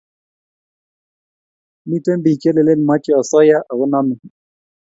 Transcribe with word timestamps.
Miten 1.89 2.19
pik 2.23 2.37
che 2.41 2.49
lelen 2.55 2.81
mache 2.89 3.11
osoya 3.21 3.57
ako 3.71 3.85
name 3.91 4.15